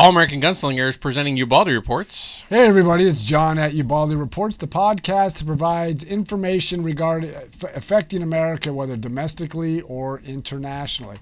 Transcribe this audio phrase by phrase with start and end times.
[0.00, 2.46] All American Gunslingers presenting Ubaldi Reports.
[2.48, 7.34] Hey, everybody, it's John at Ubaldi Reports, the podcast that provides information regarding
[7.74, 11.18] affecting America, whether domestically or internationally.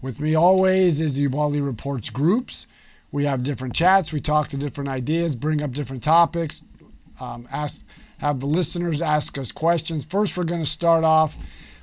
[0.00, 2.66] With me always is the Ubaldi Reports groups.
[3.10, 6.62] We have different chats, we talk to different ideas, bring up different topics,
[7.20, 7.84] um, ask,
[8.16, 10.06] have the listeners ask us questions.
[10.06, 11.36] First, we're going to start off.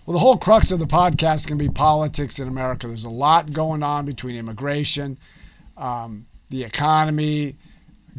[0.08, 2.88] Well, the whole crux of the podcast can be politics in America.
[2.88, 5.20] There's a lot going on between immigration,
[5.77, 7.55] um, the economy,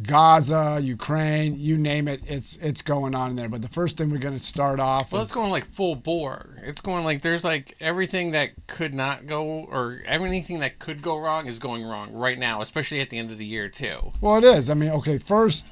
[0.02, 3.48] Gaza, Ukraine, you name it, it's it's going on in there.
[3.48, 5.12] But the first thing we're going to start off.
[5.12, 6.56] Well, it's going like full bore.
[6.62, 11.18] It's going like there's like everything that could not go or everything that could go
[11.18, 14.12] wrong is going wrong right now, especially at the end of the year too.
[14.20, 14.70] Well, it is.
[14.70, 15.70] I mean, okay, first.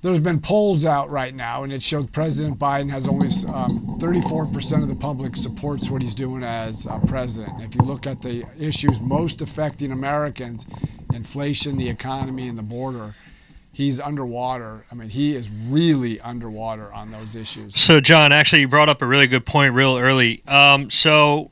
[0.00, 4.82] There's been polls out right now, and it showed President Biden has only um, 34%
[4.82, 7.60] of the public supports what he's doing as uh, president.
[7.60, 10.66] If you look at the issues most affecting Americans,
[11.12, 13.14] inflation, the economy, and the border,
[13.72, 14.84] he's underwater.
[14.90, 17.80] I mean, he is really underwater on those issues.
[17.80, 20.42] So, John, actually, you brought up a really good point real early.
[20.46, 21.50] Um, so,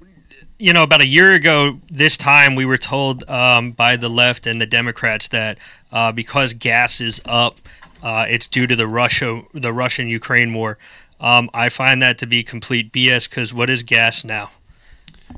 [0.58, 4.46] you know, about a year ago, this time we were told um, by the left
[4.46, 5.58] and the Democrats that
[5.92, 7.60] uh, because gas is up,
[8.02, 10.78] uh, it's due to the Russia, the Russian Ukraine war.
[11.20, 14.50] Um, I find that to be complete BS because what is gas now?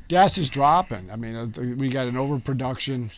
[0.08, 1.10] Gas is dropping.
[1.10, 3.10] I mean, uh, we got an overproduction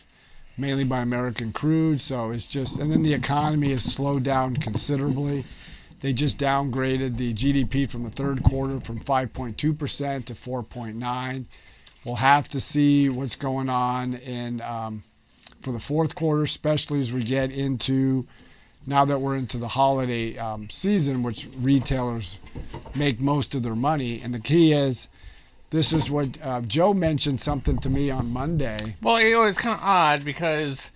[0.57, 2.01] mainly by American crude.
[2.01, 5.45] So it's just, and then the economy has slowed down considerably.
[6.01, 11.45] They just downgraded the GDP from the third quarter from 5.2% to 4.9.
[12.03, 15.03] We'll have to see what's going on in um,
[15.61, 18.25] for the fourth quarter, especially as we get into
[18.87, 22.39] now that we're into the holiday um, season, which retailers
[22.95, 24.19] make most of their money.
[24.19, 25.07] And the key is
[25.71, 28.95] this is what uh, Joe mentioned something to me on Monday.
[29.01, 30.91] Well, it was kind of odd because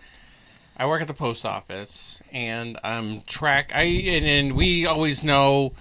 [0.77, 3.71] I work at the post office and I'm track.
[3.73, 5.73] I and, and we always know.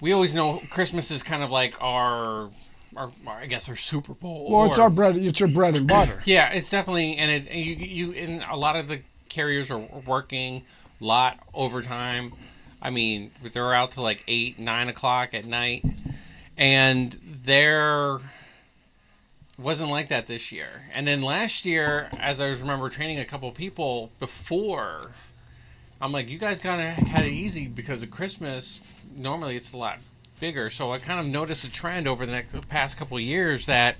[0.00, 2.50] We always know Christmas is kind of like our
[2.96, 4.50] our, I guess our Super Bowl.
[4.50, 5.16] Well, it's our bread.
[5.16, 6.20] It's your bread and butter.
[6.24, 10.62] yeah, it's definitely, and it you you and a lot of the carriers are working
[11.00, 12.32] a lot overtime.
[12.80, 15.84] I mean, they're out till like eight, nine o'clock at night,
[16.56, 18.18] and there
[19.58, 20.84] wasn't like that this year.
[20.94, 25.10] And then last year, as I remember training a couple people before,
[26.00, 28.80] I'm like, you guys kind of had it easy because of Christmas.
[29.14, 29.98] Normally, it's a lot
[30.40, 30.70] bigger.
[30.70, 33.96] So I kind of noticed a trend over the next past couple years that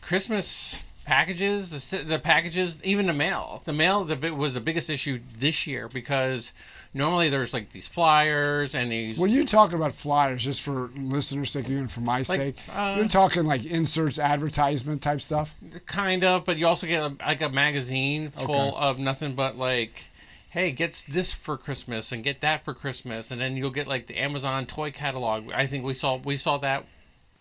[0.00, 5.20] Christmas packages, the, the packages, even the mail, the mail the, was the biggest issue
[5.38, 6.52] this year because
[6.92, 9.16] normally there's like these flyers and these.
[9.16, 12.94] When you talking about flyers, just for listeners' sake, even for my like, sake, uh,
[12.98, 15.54] you're talking like inserts, advertisement type stuff.
[15.86, 18.76] Kind of, but you also get a, like a magazine full okay.
[18.76, 20.04] of nothing but like.
[20.48, 24.06] Hey, get this for Christmas and get that for Christmas, and then you'll get like
[24.06, 25.52] the Amazon toy catalog.
[25.52, 26.86] I think we saw we saw that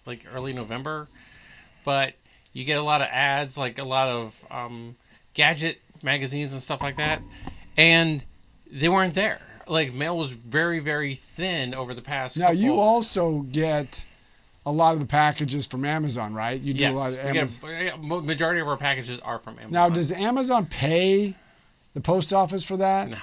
[0.06, 1.08] like early November,
[1.86, 2.16] but
[2.56, 4.96] you get a lot of ads, like a lot of um,
[5.34, 7.22] gadget magazines and stuff like that,
[7.76, 8.24] and
[8.72, 9.42] they weren't there.
[9.68, 12.38] Like mail was very very thin over the past.
[12.38, 12.60] Now couple.
[12.62, 14.06] you also get
[14.66, 16.60] a lot of the packages from Amazon, right?
[16.60, 18.26] You do yes, a lot of Amazon.
[18.26, 19.72] majority of our packages are from Amazon.
[19.72, 21.36] Now, does Amazon pay
[21.94, 23.10] the post office for that?
[23.10, 23.18] No.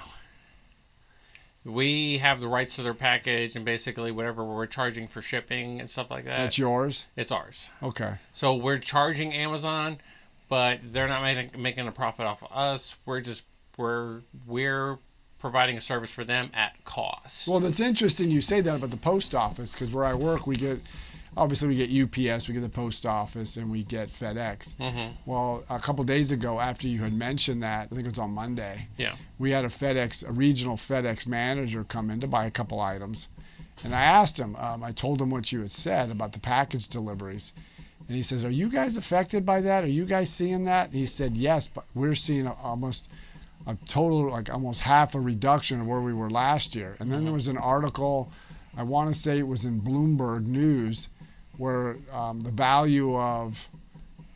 [1.65, 5.89] We have the rights to their package, and basically whatever we're charging for shipping and
[5.89, 6.39] stuff like that.
[6.39, 7.06] That's yours.
[7.17, 7.71] It's ours.
[7.83, 8.15] Okay.
[8.33, 9.99] So we're charging Amazon,
[10.49, 12.97] but they're not making making a profit off of us.
[13.06, 13.45] We're just
[13.77, 14.99] we're we're
[15.39, 17.49] providing a service for them at cost.
[17.49, 20.56] Well, that's interesting you say that about the post office because where I work, we
[20.56, 20.81] get
[21.37, 24.75] obviously we get UPS, we get the post office, and we get FedEx.
[24.76, 25.15] Mm-hmm.
[25.26, 28.31] Well, a couple days ago, after you had mentioned that, I think it was on
[28.31, 28.88] Monday.
[28.98, 29.16] Yeah.
[29.39, 33.28] We had a FedEx, a regional FedEx manager come in to buy a couple items,
[33.84, 34.57] and I asked him.
[34.57, 37.53] Um, I told him what you had said about the package deliveries.
[38.09, 39.84] And he says, "Are you guys affected by that?
[39.84, 43.09] Are you guys seeing that?" And he said, "Yes, but we're seeing almost
[43.66, 46.97] a total like almost half a reduction of where we were last year.
[46.98, 47.34] And then there mm-hmm.
[47.34, 48.30] was an article,
[48.77, 51.09] I want to say it was in Bloomberg News,
[51.57, 53.69] where um, the value of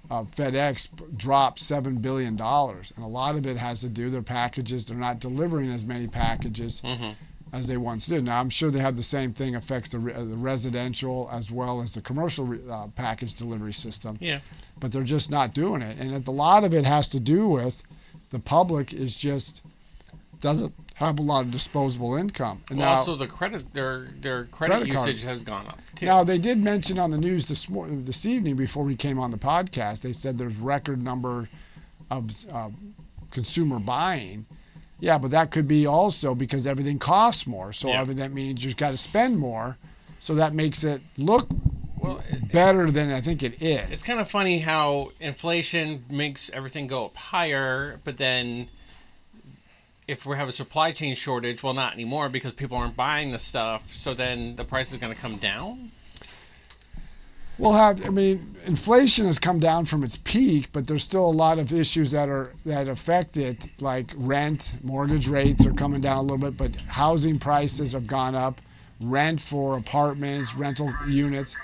[0.09, 4.85] FedEx dropped seven billion dollars, and a lot of it has to do their packages.
[4.85, 7.11] They're not delivering as many packages mm-hmm.
[7.53, 8.25] as they once did.
[8.25, 11.81] Now I'm sure they have the same thing affects the, uh, the residential as well
[11.81, 14.17] as the commercial uh, package delivery system.
[14.21, 14.41] Yeah,
[14.79, 17.83] but they're just not doing it, and a lot of it has to do with
[18.31, 19.63] the public is just
[20.41, 22.63] doesn't have a lot of disposable income.
[22.71, 26.07] And well, now, also the credit their their credit, credit usage has gone up too.
[26.07, 29.31] Now they did mention on the news this morning, this evening before we came on
[29.31, 31.49] the podcast, they said there's record number
[32.11, 32.71] of uh,
[33.31, 34.47] consumer buying.
[34.99, 37.73] Yeah, but that could be also because everything costs more.
[37.75, 38.01] So Yeah.
[38.01, 39.77] I mean, that means you've got to spend more.
[40.19, 41.47] So that makes it look
[41.99, 43.91] Well, it- better than I think it is.
[43.91, 48.69] it's kind of funny how inflation makes everything go up higher, but then
[50.09, 53.39] if we have a supply chain shortage, well, not anymore because people aren't buying the
[53.39, 53.93] stuff.
[53.93, 55.91] So then the price is going to come down.
[57.59, 58.05] We'll have.
[58.05, 61.73] I mean, inflation has come down from its peak, but there's still a lot of
[61.73, 66.37] issues that are that affect it, like rent, mortgage rates are coming down a little
[66.37, 68.61] bit, but housing prices have gone up.
[69.01, 71.57] Rent for apartments, rental units,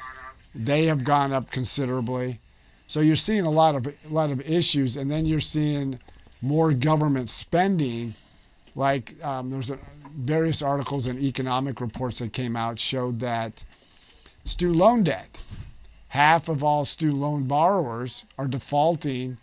[0.55, 2.41] they have gone up considerably.
[2.87, 5.99] So you're seeing a lot of a lot of issues, and then you're seeing
[6.41, 8.15] more government spending.
[8.75, 9.79] Like um, there's a,
[10.17, 13.65] various articles and economic reports that came out showed that
[14.45, 15.39] student loan debt
[16.13, 19.39] half of all student loan borrowers are defaulting.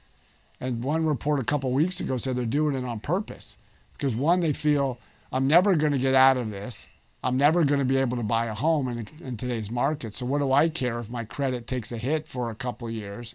[0.61, 3.57] And one report a couple weeks ago said they're doing it on purpose
[3.93, 4.99] because one, they feel
[5.31, 6.87] I'm never going to get out of this.
[7.23, 10.13] I'm never going to be able to buy a home in, in today's market.
[10.13, 13.33] So what do I care if my credit takes a hit for a couple years?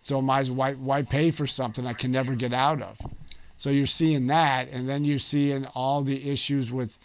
[0.00, 2.96] So as why, why pay for something I can never get out of?
[3.58, 6.98] So you're seeing that, and then you're seeing all the issues with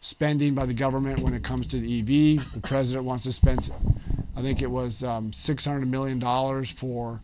[0.00, 2.52] spending by the government when it comes to the EV.
[2.52, 3.70] The president wants to spend
[4.36, 6.20] I think it was um, $600 million
[6.64, 7.20] for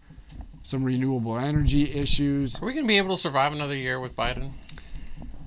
[0.62, 2.60] some renewable energy issues.
[2.62, 4.52] Are we going to be able to survive another year with Biden?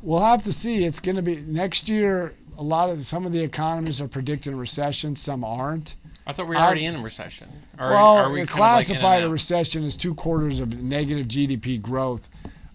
[0.02, 0.84] We'll have to see.
[0.84, 2.34] It's going to be next year.
[2.58, 5.16] A lot of some of the economists are predicting a recession.
[5.16, 5.96] Some aren't.
[6.28, 7.50] I thought we were I- already in a recession.
[7.80, 11.82] Or well, are we of like classified a recession as two quarters of negative GDP
[11.82, 12.30] growth.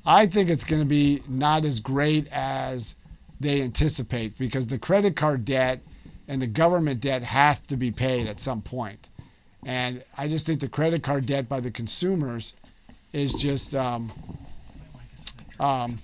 [0.09, 2.95] I think it's going to be not as great as
[3.41, 5.81] they anticipate because the credit card debt
[6.27, 9.07] and the government debt have to be paid at some point.
[9.67, 12.55] And I just think the credit card debt by the consumers
[13.13, 14.11] is just um,
[15.61, 15.99] um,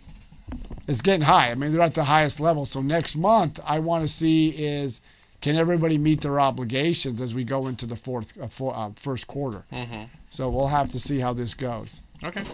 [0.86, 1.50] it's getting high.
[1.50, 2.66] I mean, they're at the highest level.
[2.66, 5.00] So next month, I want to see is
[5.40, 9.26] can everybody meet their obligations as we go into the fourth uh, for, uh, first
[9.26, 9.64] quarter.
[9.72, 10.08] Mhm.
[10.28, 12.02] So we'll have to see how this goes.
[12.22, 12.44] Okay.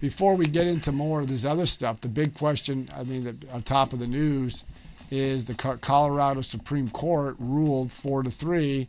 [0.00, 3.50] Before we get into more of this other stuff, the big question, I mean, that
[3.50, 4.64] on top of the news,
[5.10, 8.88] is the Colorado Supreme Court ruled four to three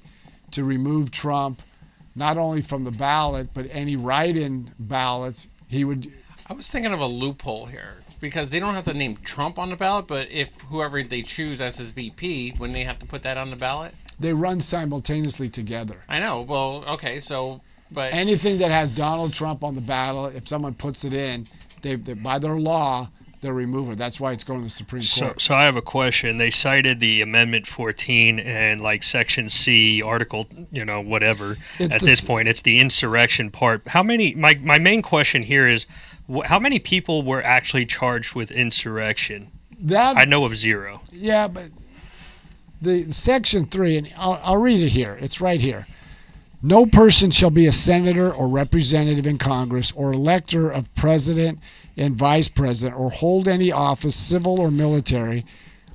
[0.52, 1.62] to remove Trump,
[2.16, 5.48] not only from the ballot but any write-in ballots.
[5.68, 6.12] He would
[6.48, 9.70] I was thinking of a loophole here because they don't have to name Trump on
[9.70, 13.24] the ballot, but if whoever they choose as his VP, when they have to put
[13.24, 13.96] that on the ballot.
[14.20, 16.04] they run simultaneously together.
[16.08, 16.42] I know.
[16.42, 17.62] Well, okay, so
[17.92, 21.48] but Anything that has Donald Trump on the ballot, if someone puts it in,
[21.82, 23.10] they, they by their law
[23.42, 23.98] they'll remove it.
[23.98, 25.42] That's why it's going to the Supreme So, Court.
[25.42, 26.38] so I have a question.
[26.38, 31.58] They cited the Amendment 14 and like Section C, Article, you know, whatever.
[31.80, 33.82] It's At the this point, it's the insurrection part.
[33.88, 34.36] How many?
[34.36, 35.88] My my main question here is,
[36.32, 39.52] wh- how many people were actually charged with insurrection?
[39.84, 41.02] that I know of zero.
[41.12, 41.72] Yeah, but
[42.80, 45.18] the section three, and I'll, I'll read it here.
[45.20, 45.88] It's right here.
[46.64, 51.60] No person shall be a senator or representative in Congress or elector of president
[51.98, 55.44] and vice president or hold any office, civil or military,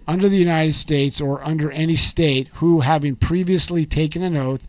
[0.09, 4.67] under the United States or under any state who, having previously taken an oath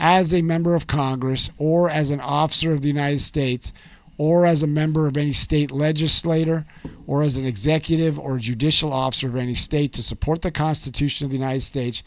[0.00, 3.72] as a member of Congress or as an officer of the United States
[4.18, 6.66] or as a member of any state legislator
[7.06, 11.30] or as an executive or judicial officer of any state to support the Constitution of
[11.30, 12.02] the United States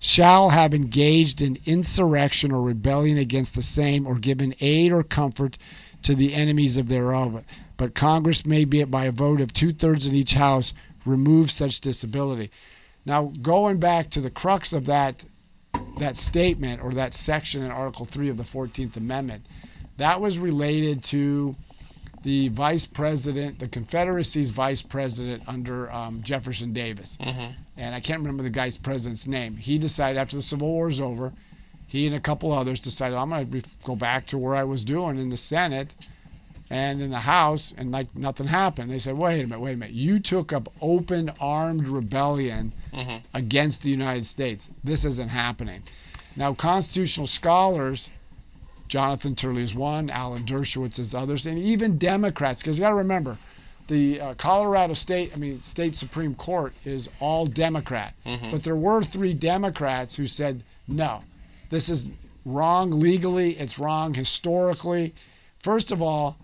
[0.00, 5.58] shall have engaged in insurrection or rebellion against the same or given aid or comfort
[6.02, 7.44] to the enemies of thereof.
[7.76, 10.72] But Congress may be by a vote of two thirds in each house
[11.04, 12.50] remove such disability.
[13.06, 15.24] Now, going back to the crux of that
[15.98, 19.44] that statement or that section in Article 3 of the 14th Amendment,
[19.98, 21.54] that was related to
[22.22, 27.16] the vice president, the Confederacy's vice president under um, Jefferson Davis.
[27.20, 27.54] Mhm.
[27.76, 29.56] And I can't remember the guy's president's name.
[29.56, 31.32] He decided after the Civil War is over,
[31.86, 34.84] he and a couple others decided, I'm going to go back to where I was
[34.84, 35.94] doing in the Senate
[36.68, 38.90] and in the House, and like nothing happened.
[38.92, 39.94] They said, wait a minute, wait a minute.
[39.94, 43.22] You took up open armed rebellion Mhm.
[43.34, 44.68] against the United States.
[44.84, 45.82] This isn't happening.
[46.36, 48.10] Now, constitutional scholars,
[48.90, 52.96] Jonathan Turley is one, Alan Dershowitz is others, and even Democrats, because you got to
[52.96, 53.38] remember,
[53.86, 58.14] the uh, Colorado State, I mean, State Supreme Court is all Democrat.
[58.26, 58.50] Mhm.
[58.50, 61.22] But there were three Democrats who said, no,
[61.70, 62.08] this is
[62.44, 65.14] wrong legally, it's wrong historically.
[65.60, 66.36] First of all,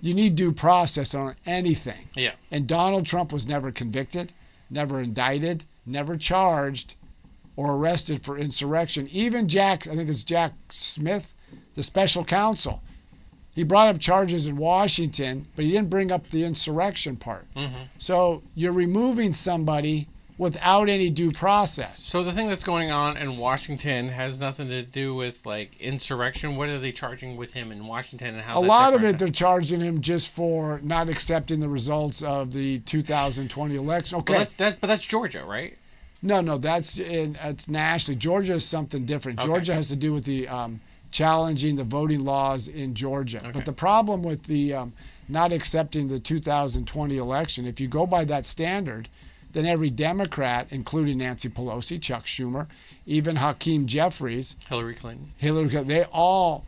[0.00, 2.08] you need due process on anything.
[2.14, 2.32] Yeah.
[2.50, 4.32] And Donald Trump was never convicted,
[4.70, 6.94] never indicted, never charged
[7.56, 9.06] or arrested for insurrection.
[9.12, 11.33] Even Jack, I think it's Jack Smith,
[11.74, 12.82] the special counsel,
[13.54, 17.46] He brought up charges in Washington, but he didn't bring up the insurrection part.
[17.54, 17.82] Mm-hmm.
[17.98, 22.02] So you're removing somebody without any due process.
[22.02, 26.56] So the thing that's going on in Washington has nothing to do with like insurrection.
[26.56, 28.58] What are they charging with him in Washington, and how?
[28.58, 32.80] A lot of it, they're charging him just for not accepting the results of the
[32.80, 34.18] 2020 election.
[34.18, 35.78] Okay, Well, that's that, but that's Georgia, right?
[36.22, 38.18] no, no, that's in, it's nationally.
[38.18, 39.38] Georgia is something different.
[39.38, 39.46] Okay.
[39.46, 40.80] Georgia has to do with the um,
[41.14, 43.38] challenging the voting laws in Georgia.
[43.38, 43.52] Okay.
[43.52, 44.92] But the problem with the um,
[45.28, 49.08] not accepting the 2020 election, if you go by that standard,
[49.52, 52.66] then every Democrat, including Nancy Pelosi, Chuck Schumer,
[53.06, 55.32] even Hakeem Jeffries, Hillary Clinton.
[55.36, 56.64] Hillary Clinton, they all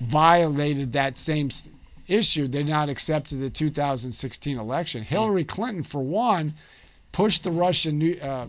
[0.00, 1.48] violated that same
[2.08, 2.46] issue.
[2.46, 5.02] They not accepted the 2016 election.
[5.02, 6.52] Hillary Clinton, for one,
[7.10, 8.48] pushed the Russian uh,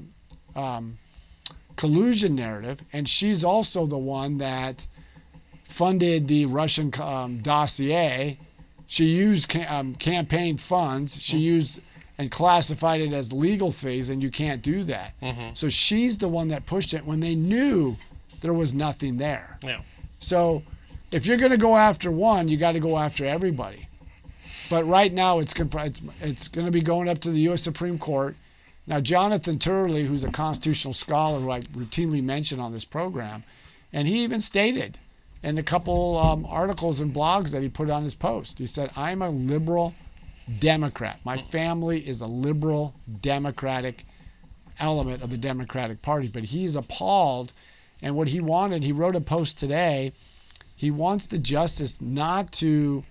[0.54, 0.98] um,
[1.78, 4.86] collusion narrative, and she's also the one that
[5.78, 8.40] funded the Russian um, dossier.
[8.88, 11.22] She used ca- um, campaign funds.
[11.22, 11.82] She used
[12.18, 15.14] and classified it as legal fees, and you can't do that.
[15.22, 15.50] Mm-hmm.
[15.54, 17.96] So she's the one that pushed it when they knew
[18.42, 19.60] there was nothing there.
[19.64, 19.82] Yeah.
[20.18, 20.64] So
[21.12, 23.88] if you're going to go after one, you got to go after everybody.
[24.72, 27.62] But right now, it's comp- it's, it's going to be going up to the U.S.
[27.62, 28.36] Supreme Court.
[28.88, 33.44] Now, Jonathan Turley, who's a constitutional scholar who I routinely mention on this program,
[33.94, 34.98] and he even stated
[35.44, 38.92] in a couple um, articles and blogs that he put on his post, he said,
[38.96, 39.94] I'm a liberal
[40.60, 41.20] Democrat.
[41.24, 44.06] My family is a liberal Democratic
[44.80, 46.28] element of the Democratic Party.
[46.28, 47.54] But he's appalled.
[48.02, 50.14] And what he wanted, he wrote a post today.
[50.76, 53.04] He wants the justice not to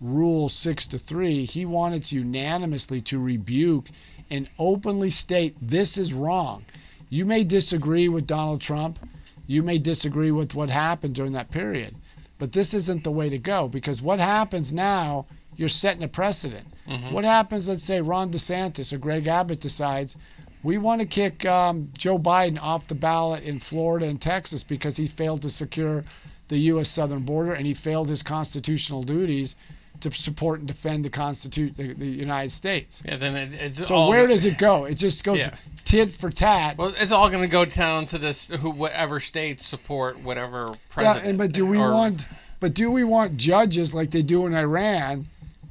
[0.00, 1.44] rule six to three.
[1.44, 3.88] He wanted to unanimously to rebuke
[4.30, 6.64] and openly state this is wrong.
[7.08, 8.98] You may disagree with Donald Trump.
[9.46, 11.96] You may disagree with what happened during that period.
[12.38, 16.66] But this isn't the way to go because what happens now, you're setting a precedent.
[17.12, 20.16] What happens, let's say Ron DeSantis or Greg Abbott decides
[20.62, 24.96] we want to kick um, Joe Biden off the ballot in Florida and Texas because
[24.96, 26.04] he failed to secure
[26.48, 26.90] the U.S.
[26.90, 29.56] southern border and he failed his constitutional duties
[30.00, 33.02] to support and defend the Constitu- the, the United States.
[33.06, 33.16] Yeah.
[33.16, 34.84] Then it, it's So all where does it go?
[34.84, 35.54] It just goes Yeah.
[35.84, 36.76] tit for tat.
[36.76, 38.48] Well, it's all going to go down to this.
[38.48, 41.26] Who, whatever states support whatever Yeah, president.
[41.26, 42.26] and, but do we or- want?
[42.60, 45.26] But do we want judges like they do in Iran?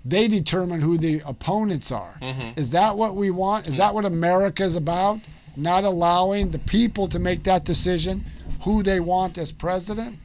[0.05, 2.15] They determine who the opponents are.
[2.21, 2.57] Mhm.
[2.57, 3.67] Is that what we want?
[3.67, 5.19] Is that what America is about?
[5.55, 8.25] Not allowing the people to make that decision
[8.61, 10.17] who they want as president?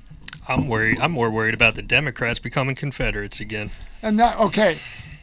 [0.49, 0.99] I'm worried.
[1.01, 3.71] I'm more worried about the Democrats becoming Confederates again.
[4.03, 4.79] And that okay,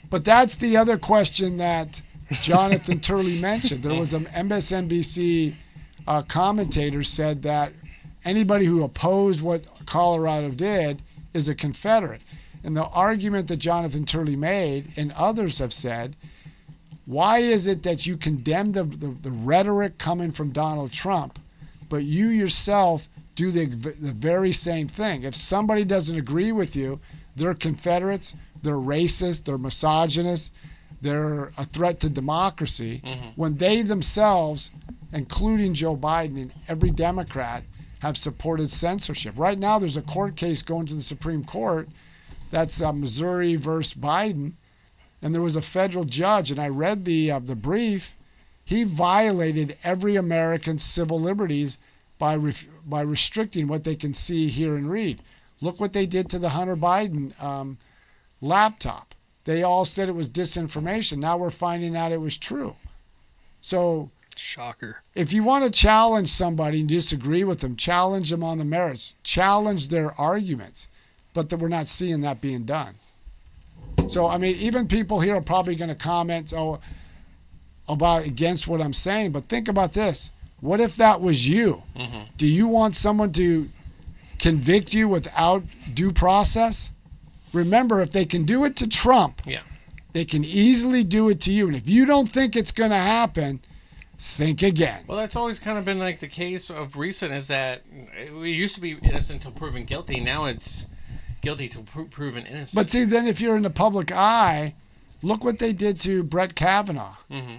[0.09, 2.01] but that's the other question that
[2.41, 3.83] Jonathan Turley mentioned.
[3.83, 5.55] There was an MSNBC
[6.07, 7.71] uh, commentator said that
[8.23, 11.01] anybody who opposed what Colorado did
[11.33, 12.21] is a Confederate.
[12.63, 16.15] And the argument that Jonathan Turley made and others have said,
[17.05, 21.37] why is it that you condemn the, the, the rhetoric coming from Donald Trump,
[21.87, 25.21] but you yourself do the, the very same thing?
[25.23, 26.99] If somebody doesn't agree with you,
[27.35, 28.33] they're Confederates,
[28.65, 30.51] they're racist, they're misogynist,
[31.01, 33.31] they're a threat to democracy, Mhm.
[33.37, 34.69] when they themselves,
[35.13, 37.63] including Joe Biden and every Democrat,
[37.99, 39.33] have supported censorship.
[39.37, 41.87] Right now, there's a court case going to the Supreme Court
[42.51, 44.53] that's uh, Missouri versus Biden,
[45.21, 48.15] and there was a federal judge, and I read the uh, the brief.
[48.63, 51.77] He violated every American's civil liberties
[52.17, 55.19] by ref- by restricting what they can see, hear, and read.
[55.61, 57.77] Look what they did to the Hunter Biden um,
[58.41, 59.15] laptop.
[59.45, 61.17] They all said it was disinformation.
[61.17, 62.75] Now we're finding out it was true.
[63.61, 64.97] So Shocker.
[65.13, 69.13] if you want to challenge somebody and disagree with them, challenge them on the merits,
[69.23, 70.87] challenge their arguments,
[71.33, 72.95] but that we're not seeing that being done.
[74.07, 76.79] So I mean, even people here are probably going to comment oh,
[77.87, 81.83] about against what I'm saying, but think about this: what if that was you?
[81.95, 82.25] Mhm.
[82.37, 83.69] Do you want someone to
[84.39, 85.63] convict you without
[85.93, 86.91] due process?
[87.55, 89.61] Remember, if they can do it to Trump, Yeah.
[90.13, 91.67] they can easily do it to you.
[91.67, 93.61] And if you don't think it's going to happen,
[94.19, 95.03] think again.
[95.07, 97.83] Well, that's always kind of been like the case of recent is that
[98.17, 100.19] it used to be innocent until proven guilty.
[100.19, 100.85] Now it's
[101.41, 102.75] guilty till pro- proven innocent.
[102.75, 104.75] But see, then if you're in the public eye,
[105.21, 107.15] look what they did to Brett Kavanaugh.
[107.31, 107.57] hmm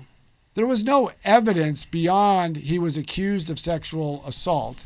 [0.54, 4.84] There was no evidence beyond he was accused of sexual assault.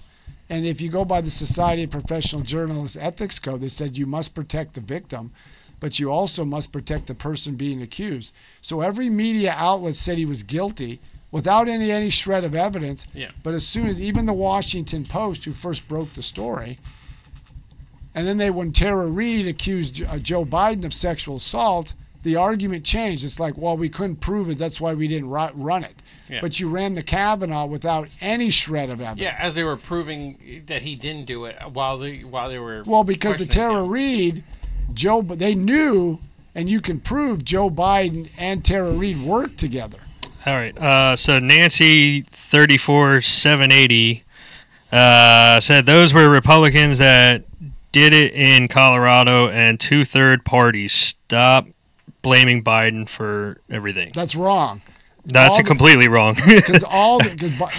[0.51, 4.05] And if you go by the Society of Professional Journalists Ethics Code, they said you
[4.05, 5.31] must protect the victim,
[5.79, 8.35] but you also must protect the person being accused.
[8.61, 13.07] So every media outlet said he was guilty without any any shred of evidence.
[13.15, 13.31] Yeah.
[13.45, 16.79] But as soon as even the Washington Post, who first broke the story,
[18.15, 22.85] And then they, when Tara Reade accused uh, Joe Biden of sexual assault, the argument
[22.85, 23.25] changed.
[23.25, 24.59] It's like, well, we couldn't prove it.
[24.59, 26.03] That's why we didn't ru- run it.
[26.29, 26.41] Yeah.
[26.41, 29.21] But you ran the Kavanaugh without any shred of evidence.
[29.21, 32.83] Yeah, as they were proving that he didn't do it while they while they were.
[32.87, 33.89] Well, because the Tara him.
[33.89, 34.45] Reade,
[34.93, 36.21] Joe, they knew,
[36.55, 39.99] and you can prove Joe Biden and Tara Reade worked together.
[40.47, 40.77] All right.
[40.79, 44.23] Uh, so Nancy thirty four seven eighty
[44.93, 47.45] uh, said those were Republicans that
[47.93, 50.93] did it in Colorado and two third parties.
[50.93, 51.67] Stop
[52.23, 54.13] blaming Biden for everything.
[54.15, 54.83] That's wrong.
[55.25, 56.37] That's the- completely wrong.
[56.47, 57.29] Because all the,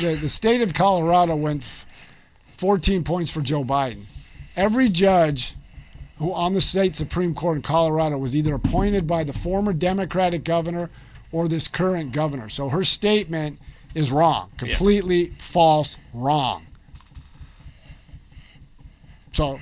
[0.02, 1.86] the, the state of Colorado went f-
[2.58, 4.06] 14 points for Joe Biden.
[4.56, 5.56] Every judge
[6.18, 10.44] who on the state Supreme Court in Colorado was either appointed by the former Democratic
[10.44, 10.90] governor
[11.32, 12.50] or this current governor.
[12.50, 13.58] So her statement
[13.96, 16.68] is wrong, completely false, wrong.
[19.32, 19.60] So,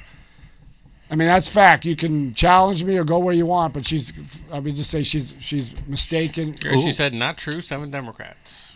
[1.11, 1.85] I mean that's fact.
[1.85, 4.13] You can challenge me or go where you want, but she's.
[4.51, 6.55] I mean, just say she's she's mistaken.
[6.61, 8.75] She said, "Not true." Seven Democrats.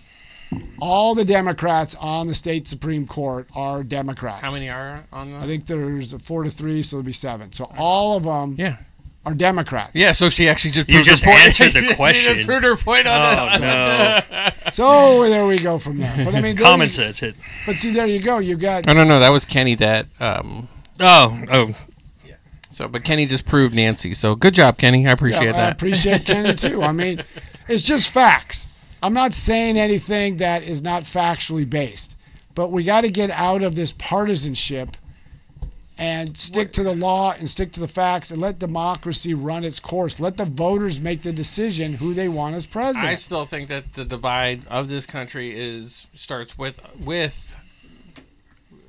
[0.79, 4.41] all the Democrats on the state Supreme Court are Democrats.
[4.41, 5.37] How many are on the?
[5.37, 7.51] I think there's a four to three, so there'll be seven.
[7.53, 8.77] So all of them Yeah.
[9.25, 9.91] are Democrats.
[9.95, 10.11] Yeah.
[10.11, 11.37] So she actually just You proved her just point.
[11.39, 12.45] answered the She just question.
[12.45, 14.49] proved her point on oh no!
[14.73, 16.13] So there we go from there.
[16.25, 17.35] But I mean, there Common you- sense hit.
[17.67, 18.39] But see, there you go.
[18.39, 19.19] You got No, no, no.
[19.19, 19.75] That was Kenny.
[19.75, 20.67] That um.
[20.99, 21.75] Oh, oh,
[22.73, 24.13] So, but Kenny just proved Nancy.
[24.13, 25.07] So good job, Kenny.
[25.07, 26.81] I appreciate Yeah, I appreciate Kenny too.
[26.81, 27.23] I mean,
[27.67, 28.67] it's just facts.
[29.01, 32.17] I'm not saying anything that is not factually based,
[32.55, 34.97] but we got to get out of this partisanship
[35.97, 39.79] and stick to the law and stick to the facts and let democracy run its
[39.79, 40.19] course.
[40.19, 43.07] Let the voters make the decision who they want as president.
[43.07, 47.55] I still think that the divide of this country is starts with with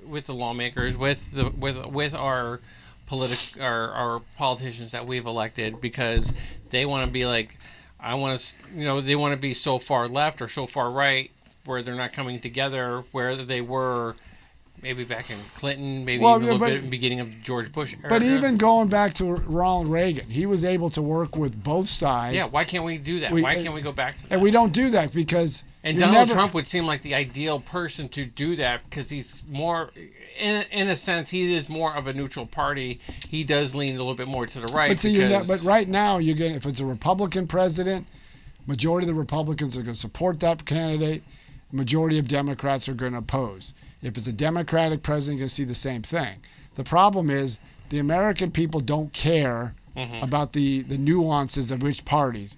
[0.06, 2.60] with the lawmakers, with the with with our
[3.06, 6.32] politic our, our politicians that we've elected because
[6.70, 7.56] they want to be like
[8.00, 10.90] I want to you know they want to be so far left or so far
[10.90, 11.30] right
[11.64, 14.16] where they're not coming together where they were
[14.82, 17.42] maybe back in Clinton maybe Well, even a little but- bit in the beginning of
[17.42, 18.08] George Bush era.
[18.08, 22.34] but even going back to Ronald Reagan, he was able to work with both sides.
[22.34, 24.42] yeah why can't we do that We- why can't we go back to that And
[24.42, 28.08] we don't do that because And Donald never- Trump would seem like the ideal person
[28.10, 29.90] to do that because he's more,
[30.38, 33.00] in, in a sense, he is more of a neutral party.
[33.28, 34.90] He does lean a little bit more to the right.
[34.90, 38.06] But see, you're not, but right now you're getting if it's a Republican president,
[38.66, 41.22] majority of the Republicans are going to support that candidate.
[41.72, 43.74] Majority of Democrats are going to oppose.
[44.02, 46.38] If it's a Democratic president, you're going to see the same thing.
[46.76, 50.22] The problem is the American people don't care Mhm.
[50.24, 52.56] about the the nuances of which parties.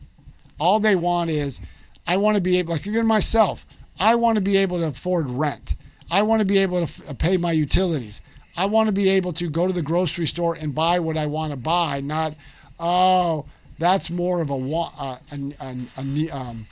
[0.59, 1.61] All they want is,
[2.07, 3.67] I want to be able, like even myself,
[4.01, 5.77] I want to be able to afford rent.
[6.11, 8.21] I want to be able to f- pay my utilities.
[8.57, 11.27] I want to be able to go to the grocery store and buy what I
[11.27, 12.35] want to buy, not,
[12.81, 13.45] oh,
[13.79, 16.66] that's more of a want, uh, a, a, a, um,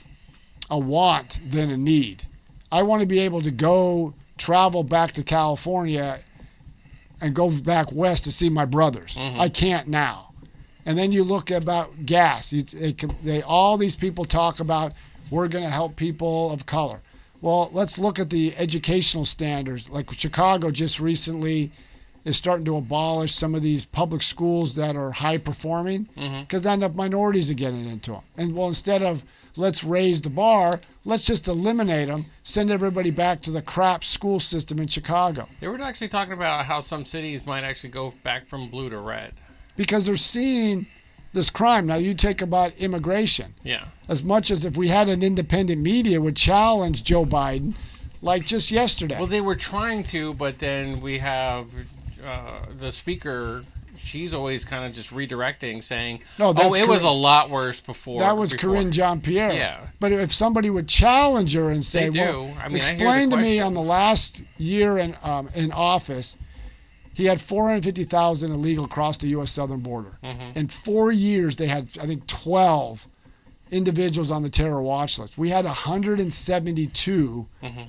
[0.71, 2.23] a want than a need.
[2.71, 6.17] I want to be able to go travel back to California
[7.21, 9.15] and go back west to see my brothers.
[9.17, 9.39] Mhm.
[9.39, 10.31] I can't now.
[10.87, 12.51] And then you look about gas.
[12.51, 12.93] You, they,
[13.23, 14.93] they, all these people talk about
[15.31, 17.01] we're going to help people of color.
[17.41, 19.89] Well, let's look at the educational standards.
[19.89, 21.71] Like Chicago just recently
[22.23, 26.41] is starting to abolish some of these public schools that are high performing mm-hmm.
[26.41, 28.23] because not enough minorities are getting into them.
[28.35, 29.23] And well, instead of
[29.55, 34.39] let's raise the bar, let's just eliminate them, send everybody back to the crap school
[34.39, 38.47] system in Chicago They were actually talking about how some cities might actually go back
[38.47, 39.33] from blue to red.
[39.75, 40.87] because they're seeing
[41.35, 41.85] this crime.
[41.85, 43.53] Now, you take about immigration.
[43.63, 43.85] Yeah.
[44.09, 47.75] as much as if we had an independent media would challenge Joe Biden,
[48.21, 49.17] like just yesterday.
[49.17, 51.67] Well, they were trying to, but then we have
[52.25, 53.63] uh, the speaker.
[53.97, 58.19] She's always kind of just redirecting, saying, No, "Oh, it was a lot worse before."
[58.19, 58.71] that was before.
[58.71, 59.53] Corinne Jean Pierre.
[59.53, 59.79] Yeah.
[59.99, 62.43] But if somebody would challenge her and say, "Well.
[62.43, 65.71] I mean, I hear the explain to me on the last year in um, in
[65.71, 66.37] office,
[67.15, 69.51] he had 450,000 illegal cross the U.S.
[69.51, 70.17] southern border.
[70.23, 70.55] Mhm.
[70.55, 73.07] In four years, they had I think 12
[73.71, 75.37] individuals on the terror watch list.
[75.37, 77.87] We had 172 Mhm.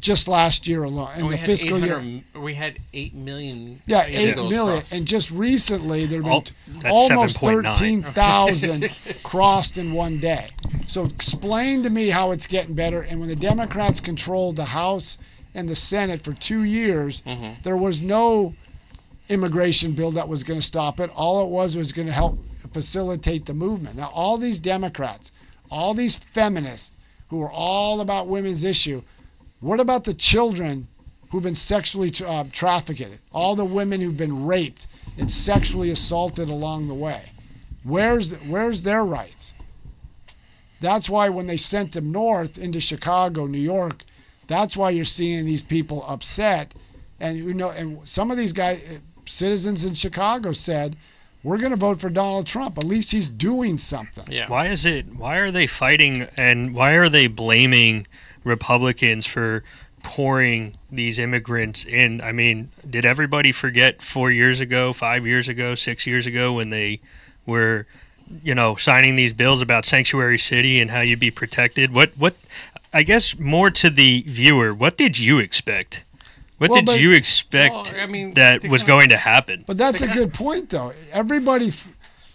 [0.00, 2.22] just last year alone in And the fiscal year.
[2.38, 3.80] We had eight million.
[3.86, 4.92] Yeah, eight illegals million, cross.
[4.92, 8.90] and just recently there have Oh, been that's almost thirteen thousand
[9.22, 10.46] crossed in one day.
[10.86, 13.00] So explain to me how it's getting better.
[13.00, 15.16] And when the Democrats controlled the House
[15.56, 17.62] and the Senate for two years, Mhm.
[17.62, 18.54] there was no
[19.28, 21.10] immigration bill that was going to stop it.
[21.16, 22.38] All it was was going to help
[22.72, 23.96] facilitate the movement.
[23.96, 25.32] Now, all these Democrats,
[25.70, 26.92] all these feminists
[27.28, 29.02] who are all about women's issue,
[29.60, 30.86] what about the children
[31.30, 33.18] who've been sexually tra- uh, trafficked?
[33.32, 34.86] All the women who've been raped
[35.18, 37.22] and sexually assaulted along the way.
[37.82, 39.54] Where's where's their rights?
[40.80, 44.04] That's why when they sent them north into Chicago, New York,
[44.46, 46.74] that's why you're seeing these people upset.
[47.20, 50.96] And you know, and some of these guys, uh, citizens in Chicago said,
[51.42, 52.78] "We're going to vote for Donald Trump.
[52.78, 54.48] At least he's doing something." Yeah.
[54.48, 55.14] Why is it?
[55.14, 58.06] Why are they fighting and why are they blaming
[58.44, 59.64] Republicans for
[60.02, 62.20] pouring these immigrants in?
[62.20, 66.68] I mean, did everybody forget four years ago, five years ago, six years ago when
[66.68, 67.00] they
[67.46, 67.86] were,
[68.42, 71.94] you know, signing these bills about sanctuary city and how you'd be protected?
[71.94, 72.10] What?
[72.18, 72.36] What?
[72.96, 74.72] I guess more to the viewer.
[74.72, 76.04] What did you expect?
[76.58, 79.64] What Well, did but- you expect Well, I mean, that was kinda- going to happen?
[79.66, 80.92] But that's a good point, though.
[81.12, 81.88] Everybody f-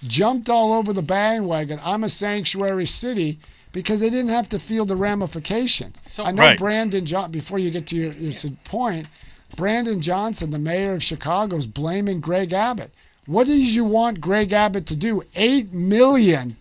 [0.06, 1.80] jumped all over the bandwagon.
[1.84, 3.40] I'm a sanctuary city
[3.72, 5.96] because they didn't have to feel the ramifications.
[6.06, 6.58] So- I know Right.
[6.60, 7.32] Brandon John.
[7.32, 9.08] Before you get to your, your s- point,
[9.56, 12.92] Brandon Johnson, the mayor of Chicago, is blaming Greg Abbott.
[13.26, 15.24] What did you want Greg Abbott to do?
[15.36, 16.58] Eight million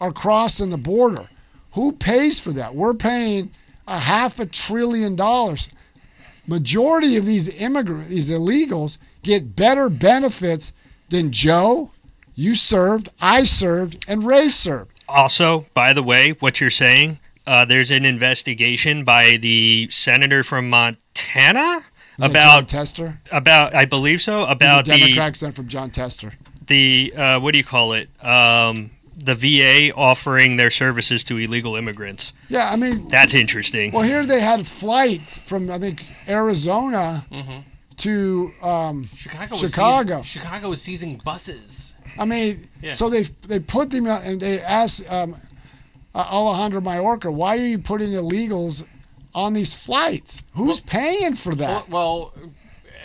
[0.00, 1.28] are crossing the border.
[1.72, 2.74] Who pays for that?
[2.74, 3.50] We're paying
[3.86, 5.68] a half a trillion dollars
[6.46, 10.72] majority of these immigrants, these illegals, get better benefits
[11.08, 11.90] than Joe,
[12.34, 14.90] you served, I served, and Ray served.
[15.08, 20.70] Also, by the way, what you're saying, uh, there's an investigation by the senator from
[20.70, 21.84] Montana Is that
[22.18, 25.90] John about Tester, about I believe so He's about a the Democrat sent from Jon
[25.90, 26.32] Tester.
[26.66, 28.08] the uh, what do you call it?
[28.24, 32.32] Um, the VA offering their services to illegal immigrants.
[32.48, 33.92] Yeah, I mean, That's interesting.
[33.92, 37.24] well, here they had flights from I think Arizona
[37.98, 38.52] to.
[38.62, 39.52] Um, Chicago.
[39.56, 40.22] Was Chicago.
[40.22, 41.94] Seizing, Chicago was seizing buses.
[42.18, 42.94] I mean, Yeah.
[42.94, 45.34] so they they put them out and they asked um,
[46.14, 48.84] uh, Alejandro Mayorkas, why are you putting illegals
[49.34, 50.42] on these flights?
[50.54, 51.88] Who's paying for that?
[51.88, 52.52] Well, well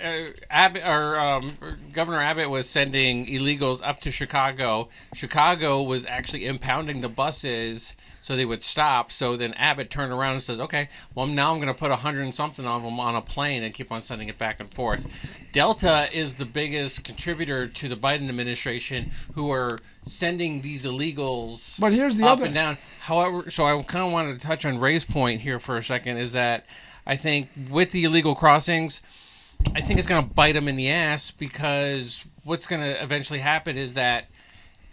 [0.04, 1.58] uh, Abbott or um,
[1.94, 4.90] Governor Abbott was sending illegals up to Chicago.
[5.14, 7.96] Chicago was actually impounding the buses
[8.28, 9.10] so they would stop.
[9.10, 11.96] So then Abbott turned around and says, "Okay, well now I'm going to put a
[11.96, 14.70] hundred and something of them on a plane and keep on sending it back and
[14.74, 15.08] forth."
[15.54, 21.94] Delta is the biggest contributor to the Biden administration, who are sending these illegals But
[21.94, 22.48] here's the up other.
[22.48, 22.78] and down.
[23.00, 26.18] However, so I kind of wanted to touch on Ray's point here for a second.
[26.18, 26.66] Is that
[27.06, 29.02] I think with the illegal crossings,
[29.76, 33.40] I think it's going to bite them in the ass because what's going to eventually
[33.40, 34.28] happen is that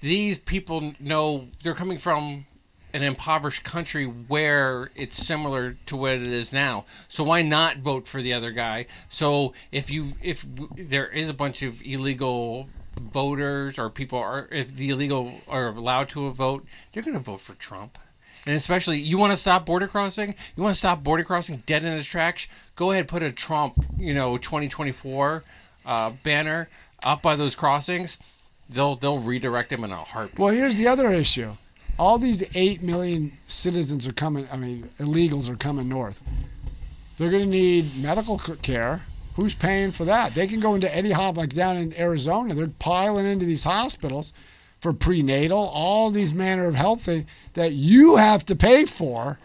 [0.00, 2.46] these people know they're coming from
[2.92, 6.84] an impoverished country where it's similar to what it is now.
[7.08, 8.86] So why not vote for the other guy?
[9.08, 10.46] So if you if
[10.76, 12.68] there is a bunch of illegal
[13.00, 17.40] voters or people are if the illegal are allowed to vote, they're going to vote
[17.40, 17.98] for Trump.
[18.46, 20.34] And especially, you want to stop border crossing?
[20.56, 22.46] You want to stop border crossing dead in its tracks?
[22.76, 25.44] Go ahead, put a Trump, you know, 2024
[25.86, 26.68] uh, banner
[27.02, 28.18] up by those crossings.
[28.68, 30.38] They'll they'll redirect them in a heartbeat.
[30.38, 31.52] Well, here's the other issue.
[31.98, 36.20] All these 8 million citizens are coming, I mean, illegals are coming north.
[37.16, 39.02] They're going to need medical care.
[39.36, 40.34] Who's paying for that?
[40.34, 42.54] They can go into Eddie Hop, like down in Arizona.
[42.54, 44.32] They're piling into these hospitals
[44.84, 49.38] for prenatal, all these manner of health things that you have to pay for.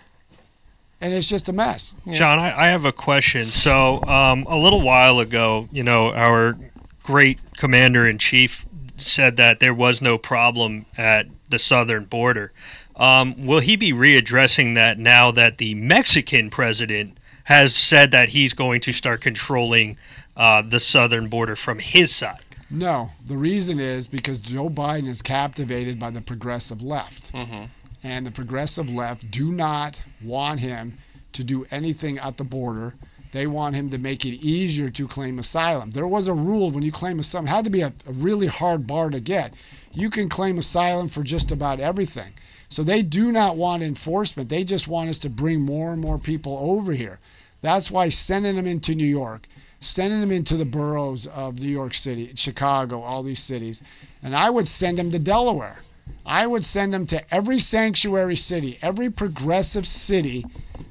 [0.99, 1.93] And it's just a mess.
[2.11, 3.45] John, I, I have a question.
[3.45, 6.57] So, um, a little while ago, you know, our
[7.03, 8.65] great commander in chief
[8.97, 12.51] said that there was no problem at the southern border.
[12.97, 18.51] Um, will he be readdressing that now that the Mexican president has said that he's
[18.51, 19.95] going to start controlling
[20.35, 22.43] uh, the southern border from his side?
[22.71, 27.33] No, the reason is because Joe Biden is captivated by the progressive left.
[27.33, 27.65] Mm-hmm.
[28.03, 30.97] And the progressive left do not want him
[31.33, 32.93] to do anything at the border.
[33.31, 35.91] They want him to make it easier to claim asylum.
[35.91, 38.47] There was a rule when you claim asylum, it had to be a, a really
[38.47, 39.53] hard bar to get.
[39.91, 42.33] You can claim asylum for just about everything.
[42.69, 44.49] So they do not want enforcement.
[44.49, 47.19] They just want us to bring more and more people over here.
[47.61, 49.47] That's why sending them into New York,
[49.79, 53.81] sending them into the boroughs of New York City, Chicago, all these cities,
[54.21, 55.77] and I would send them to Delaware.
[56.25, 60.45] I would send them to every sanctuary city, every progressive city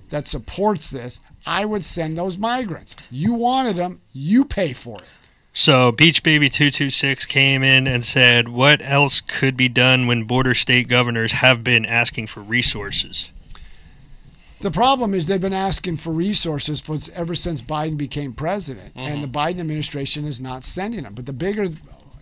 [0.09, 1.20] that supports this.
[1.46, 2.96] I would send those migrants.
[3.11, 5.09] You wanted them, you pay for it.
[5.53, 10.55] So Beach Baby 226 came in and said, What else could be done when border
[10.55, 13.33] state governors have been asking for resources?
[14.61, 19.23] The problem is they've been asking for resources for ever since Biden became president, and
[19.23, 21.14] the Biden administration is not sending them.
[21.14, 21.68] But the bigger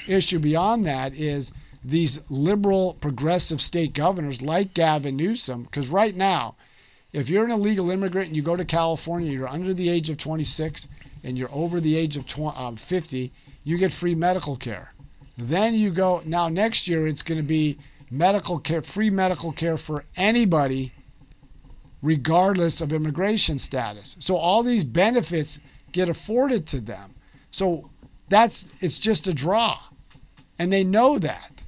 [0.07, 1.51] issue beyond that is
[1.83, 6.57] these liberal, progressive state governors like Gavin Newsom, because right now,
[7.12, 10.18] if you're an illegal immigrant and you go to California, you're under the age of
[10.18, 10.88] 26
[11.25, 13.33] and you're over the age of tw- um, 50,
[13.64, 14.92] you get free medical care.
[15.38, 17.79] Then you go now next year it's going to be
[18.11, 20.92] medical care, free medical care for anybody
[22.07, 24.14] regardless of immigration status.
[24.21, 25.59] So all these benefits
[25.90, 27.16] get afforded to them.
[27.51, 27.90] So
[28.29, 29.79] that's it's just a draw.
[30.59, 31.62] And they know that.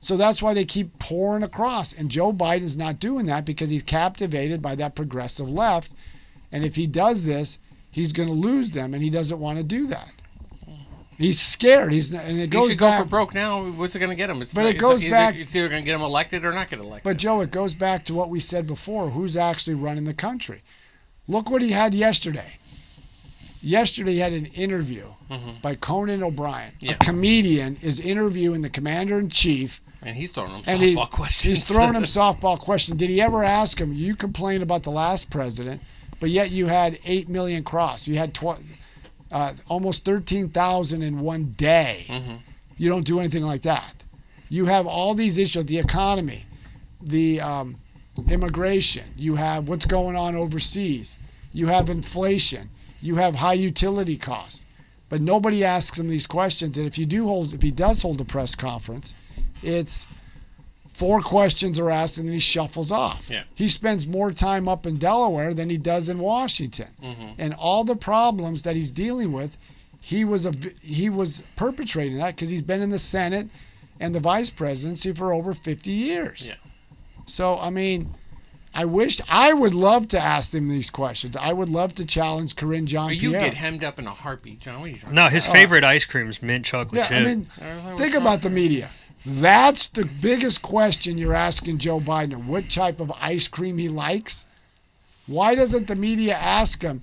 [0.00, 1.92] So that's why they keep pouring across.
[1.92, 5.92] And Joe Biden's not doing that because he's captivated by that progressive left.
[6.50, 7.58] And if he does this,
[7.90, 10.12] he's going to lose them, and he doesn't want to do that.
[11.18, 11.92] He's scared.
[11.92, 12.66] He's not, and it goes.
[12.68, 12.98] He should back.
[13.00, 13.64] go for broke now.
[13.64, 14.40] What's it going to get him?
[14.40, 16.44] It's But not- it it's goes either, back- It's either going to get him elected
[16.44, 17.02] or not get elected.
[17.02, 19.10] But Joe, it goes back to what we said before.
[19.10, 20.62] Who's actually running the country?
[21.26, 22.58] Look what he had yesterday.
[23.60, 25.60] Yesterday he had an interview Mhm.
[25.60, 26.72] by Conan O'Brien.
[26.78, 26.92] Yeah.
[26.92, 31.10] A comedian is interviewing the commander in chief, and he's throwing him and he, softball
[31.10, 31.44] questions.
[31.44, 32.96] he's throwing him softball question.
[32.96, 33.92] Did he ever ask him?
[33.92, 35.82] You complained about the last president,
[36.20, 38.06] but yet you had eight million cross.
[38.06, 38.62] You had tw-
[39.30, 42.06] uh, almost thirteen thousand in one day.
[42.08, 42.38] Mhm.
[42.76, 44.04] You don't do anything like that.
[44.48, 46.44] You have all these issues: the economy,
[47.02, 47.76] the um,
[48.30, 49.04] immigration.
[49.16, 51.16] You have what's going on overseas.
[51.52, 52.70] You have inflation.
[53.00, 54.64] You have high utility costs.
[55.08, 56.76] But nobody asks him these questions.
[56.76, 59.14] And if you do hold, if he does hold a press conference,
[59.62, 60.06] it's
[60.98, 63.30] four questions are asked and then he shuffles off.
[63.30, 63.44] Yeah.
[63.54, 66.88] He spends more time up in Delaware than he does in Washington.
[67.00, 67.34] Mhm.
[67.38, 69.56] And all the problems that he's dealing with,
[70.00, 73.48] he was a he was perpetrating that because he's been in the Senate
[74.00, 76.48] and the vice presidency for over 50 years.
[76.48, 76.54] Yeah.
[77.26, 78.14] So I mean,
[78.74, 81.36] I wished I would love to ask him these questions.
[81.36, 84.58] I would love to challenge Karine Jean Or you get hemmed up in a heartbeat,
[84.58, 84.80] John.
[84.80, 87.18] What are you talking No, his favorite ice cream is mint chocolate yeah, chip.
[87.18, 87.98] I mean, about?
[87.98, 88.90] think about the media.
[89.26, 92.46] That's the biggest question you're asking Joe Biden.
[92.46, 94.46] What type of ice cream he likes?
[95.26, 97.02] Why doesn't the media ask him?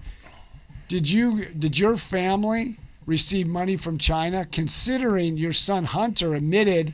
[0.88, 4.48] Did you did your family receive money from China?
[4.52, 6.94] Considering your son Hunter admitted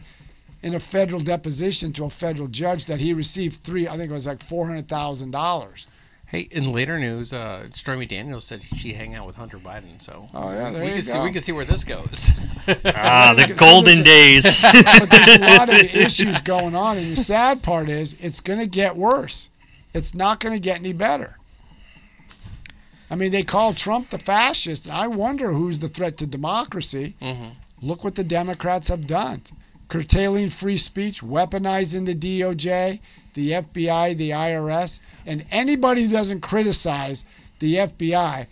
[0.62, 4.14] in a federal deposition to a federal judge that he received three, I think it
[4.14, 5.88] was like four hundred thousand dollars.
[6.32, 10.02] Hey, in later news, uh, Stormy Daniels said she hang out with Hunter Biden.
[10.02, 11.12] So Oh yeah, there we you can go.
[11.12, 12.32] see we can see where this goes.
[12.96, 14.62] ah, the golden days.
[14.62, 18.60] but there's a lot of issues going on, and the sad part is it's going
[18.60, 19.50] to get worse.
[19.94, 21.38] It's not going to get any better.
[23.10, 27.16] I mean, they call Trump the fascist, and I wonder who's the threat to democracy.
[27.22, 27.52] Mhm.
[27.82, 29.42] Look what the Democrats have done
[29.90, 33.02] curtailing free speech, weaponizing the DOJ,
[33.34, 37.26] the FBI, the IRS, and anybody who doesn't criticize
[37.60, 38.48] the FBI,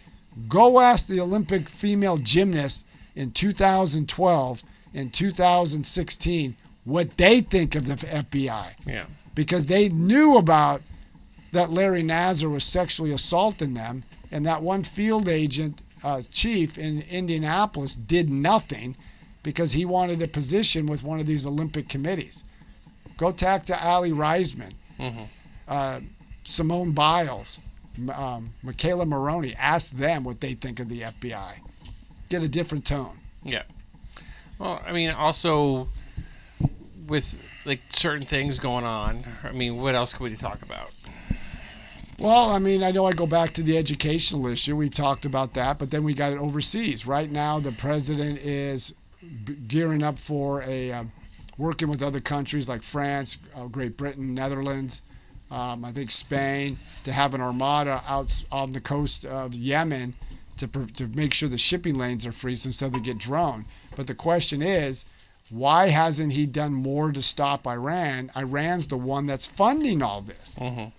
[0.47, 4.63] go ask the Olympic female gymnast in 2012
[4.93, 9.05] and 2016 what they think of the FBI yeah.
[9.35, 10.81] because they knew about
[11.51, 17.03] that Larry Nassar was sexually assaulting them, and that one field agent uh, chief in
[17.09, 18.95] Indianapolis did nothing
[19.43, 22.43] because he wanted a position with one of these Olympic committees.
[23.19, 25.27] Go talk to Aly Raisman, Mhm.
[25.67, 25.99] uh,
[26.45, 27.59] Simone Biles,
[28.15, 29.53] um, McKayla Maroney.
[29.57, 31.59] Ask them what they think of the FBI.
[32.29, 33.19] Get a different tone.
[33.43, 33.63] Yeah.
[34.57, 35.89] Well, I mean, also
[37.07, 39.25] with like certain things going on.
[39.43, 40.91] I mean, what else could we talk about?
[42.19, 44.77] Well, I mean, I know I go back to the educational issue.
[44.77, 47.05] We talked about that, but then we got it overseas.
[47.05, 48.93] Right now, the president is
[49.67, 51.11] gearing up for a um,
[51.59, 55.03] working with other countries like France, uh, Great Britain, Netherlands,
[55.51, 60.15] um, I think Spain, to have an armada out on the coast of Yemen
[60.57, 63.65] to to make sure the shipping lanes are free, so instead they get droned.
[63.95, 65.05] But the question is.
[65.51, 68.29] Why hasn't he done more to stop Iran?
[68.37, 70.59] Iran's the one that's funding all this.
[70.61, 70.89] Mm-hmm.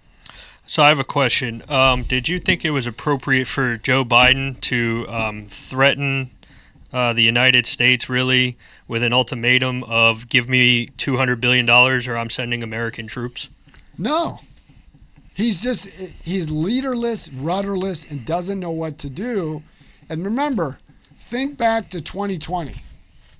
[0.66, 1.62] So I have a question.
[1.68, 6.30] Um, did you think it was appropriate for Joe Biden to um, threaten
[6.92, 8.57] uh, the United States really
[8.88, 13.48] with an ultimatum of give me two hundred billion dollars or I'm sending American troops?
[13.98, 14.40] No.
[15.35, 19.62] He's just he's leaderless, rudderless, and doesn't know what to do.
[20.09, 20.79] And remember,
[21.18, 22.74] think back to 2020.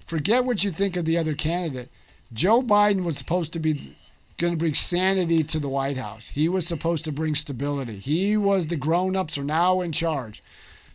[0.07, 1.91] Forget what you think of the other candidate.
[2.33, 3.97] Joe Biden was supposed to be
[4.39, 6.29] going to bring sanity to the White House.
[6.29, 7.99] He was supposed to bring stability.
[7.99, 10.43] He was the grown-ups are now in charge.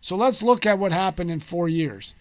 [0.01, 2.15] So let's look at what happened in 4 years.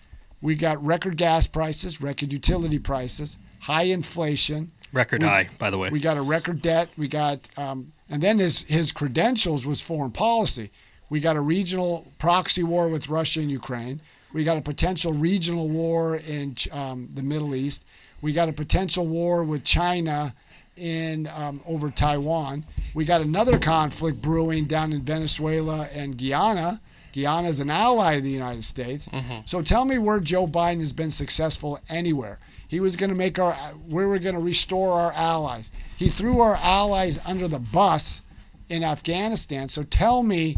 [0.44, 5.78] We got record gas prices, record utility prices, high inflation, Record We- high, by the
[5.78, 5.88] way.
[5.88, 6.90] we got a record debt.
[6.98, 10.70] We got, um, and then his his credentials was foreign policy.
[11.08, 14.02] We got a regional proxy war with Russia and Ukraine.
[14.34, 17.86] We got a potential regional war in um, the Middle East.
[18.20, 20.34] We got a potential war with China
[20.76, 22.66] in um, over Taiwan.
[22.92, 26.82] We got another conflict brewing down in Venezuela and Guyana.
[27.14, 29.08] Guyana is an ally of the United States.
[29.08, 29.48] Mhm.
[29.48, 32.38] So tell me where Joe Biden has been successful anywhere.
[32.66, 33.56] He was going to make our,
[33.88, 35.70] we were going to restore our allies.
[35.96, 38.22] He threw our allies under the bus
[38.68, 39.68] in Afghanistan.
[39.68, 40.56] So tell me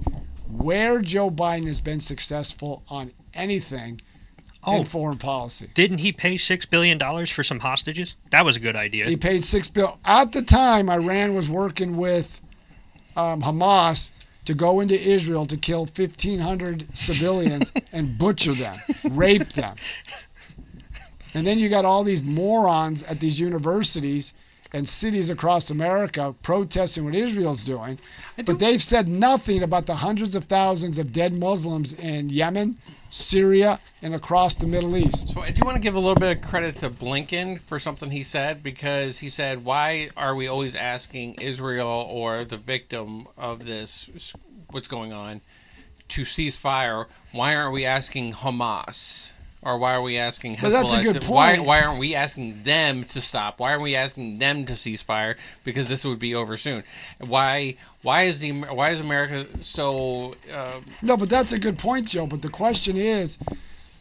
[0.50, 4.00] where Joe Biden has been successful on anything
[4.68, 4.78] Oh.
[4.78, 5.68] in foreign policy.
[5.74, 8.16] Didn't he pay six billion dollars for some hostages?
[8.30, 9.06] That was a good idea.
[9.06, 9.98] He paid six bill.
[10.04, 12.40] At the time, Iran was working with
[13.16, 14.10] um, Hamas
[14.46, 19.76] to go into Israel to kill 1,500 civilians and butcher them, rape them.
[21.34, 24.32] And then you got all these morons at these universities
[24.72, 27.98] and cities across America protesting what Israel's doing.
[28.44, 32.78] But they've said nothing about the hundreds of thousands of dead Muslims in Yemen,
[33.08, 35.28] Syria, and across the Middle East.
[35.28, 38.10] So I do want to give a little bit of credit to Blinken for something
[38.10, 43.64] he said because he said, "Why are we always asking Israel or the victim of
[43.64, 44.34] this,
[44.70, 45.40] what's going on,
[46.08, 47.06] to cease fire?
[47.32, 50.62] Why aren't we asking Hamas?" Or why are we asking Hezbollah?
[50.62, 51.66] But that's a good to- Why, point.
[51.66, 53.58] why aren't we asking them to stop?
[53.58, 55.36] Why aren't we asking them to cease fire?
[55.64, 56.84] Because this would be over soon.
[57.18, 57.76] Why?
[58.02, 60.36] Why is the why is America so?
[60.52, 62.26] Uh, No, but that's a good point, Joe.
[62.26, 63.38] But the question is,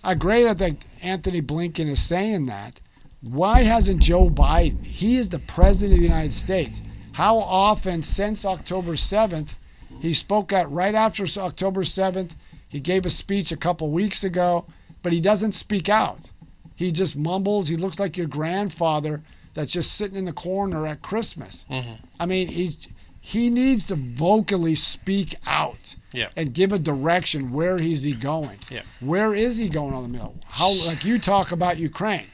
[0.03, 2.79] I agree that Antony Blinken is saying that.
[3.21, 4.83] Why hasn't Joe Biden?
[4.85, 6.81] He is the president of the United States.
[7.13, 9.55] How often since October 7th,
[9.99, 12.31] he spoke out right after October 7th.
[12.67, 14.65] He gave a speech a couple weeks ago,
[15.05, 16.31] but he doesn't speak out.
[16.75, 17.67] He just mumbles.
[17.67, 19.21] He looks like your grandfather
[19.53, 21.63] that's just sitting in the corner at Christmas.
[21.69, 21.93] Mm-hmm.
[22.19, 22.75] I mean, he
[23.21, 26.29] he needs to vocally speak out Yeah.
[26.35, 27.51] and give a direction.
[27.51, 28.57] Where is he going?
[28.71, 28.81] Yeah.
[28.99, 30.35] Where is he going on the middle?
[30.47, 32.27] How like you talk about Ukraine.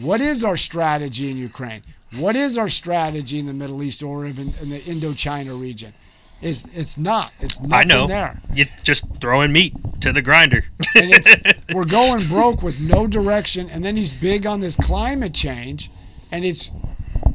[0.00, 1.82] What is our strategy in Ukraine?
[2.16, 5.94] What is our strategy in the Middle East or even in the Indochina region?
[6.42, 7.32] Is it's not.
[7.40, 8.06] It's nothing I know.
[8.06, 8.40] there.
[8.54, 10.64] You just throwing meat to the grinder.
[11.74, 13.68] We're going broke with no direction.
[13.70, 15.90] And then he's big on this climate change,
[16.32, 16.70] and it's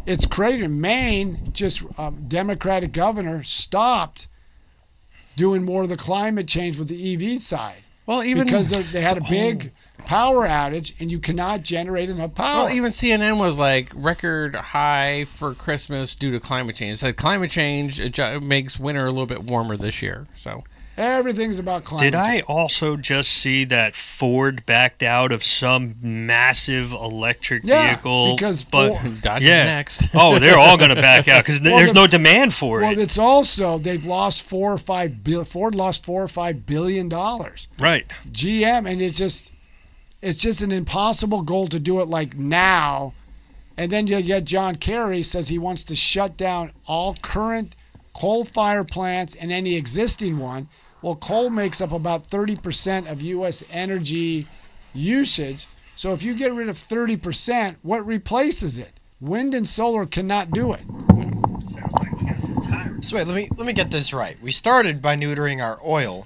[0.06, 0.67] it's crazy.
[0.67, 4.28] Maine, just um, Democratic governor, stopped
[5.36, 9.17] doing more of the climate change with the EV side well, even because they're- had
[9.17, 9.71] a big
[10.06, 12.65] power outage, and you cannot generate enough power.
[12.65, 16.95] Well, even CNN was like record high for Christmas due to climate change.
[16.95, 20.28] It said climate change adju- makes winter a little bit warmer this year.
[20.36, 20.63] So
[20.97, 22.03] Everything's about climate.
[22.13, 28.36] Did I also just see that Ford backed out of some massive electric Yeah, vehicle?
[28.36, 29.65] because but Ford- Dodge is yeah.
[29.65, 30.08] next.
[30.13, 32.91] oh, they're all going to back out because Well, there's the- no demand for Well,
[32.91, 32.95] it.
[32.95, 35.15] Well, it's also they've lost four or five.
[35.47, 37.67] Ford lost four or five billion dollars.
[37.77, 38.08] Right.
[38.31, 39.51] GM, and it's just
[40.21, 43.13] it's just an impossible goal to do it like now.
[43.77, 47.75] And then you get John Kerry says he wants to shut down all current
[48.13, 50.69] coal fire plants and any existing one.
[51.06, 53.63] Well, coal makes up about 30% of U.S.
[53.70, 54.48] energy
[54.96, 55.68] usage.
[55.96, 58.91] So if you get rid of 30%, what replaces it?
[59.22, 60.82] Wind and solar cannot do it.
[61.70, 63.04] Sounds like we got some time.
[63.04, 64.36] So wait, let me let me get this right.
[64.41, 66.26] We started by neutering our oil,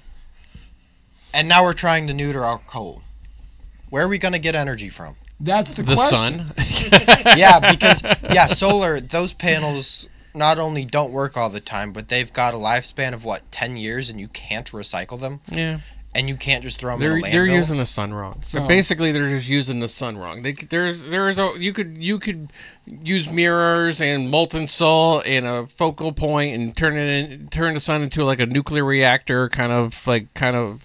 [1.34, 3.02] and now we're trying to neuter our coal.
[3.90, 5.14] Where are we going to get energy from?
[5.40, 6.46] That's the, the question.
[6.56, 7.36] sun.
[7.36, 12.32] Yeah, because yeah, solar those panels not only don't work all the time, but they've
[12.32, 15.80] got a lifespan of what ten years, and you can't recycle them, yeah,
[16.14, 17.32] and you can't just throw them they're in a landfill.
[17.32, 18.40] they're using the sun wrong.
[18.44, 20.42] So So- basically, they're just using the sun wrong.
[20.42, 22.52] They, there's there's a you could you could
[22.86, 27.80] use mirrors and molten salt and a focal point and turn it in, turn the
[27.80, 30.84] sun into like a nuclear reactor kind of like kind of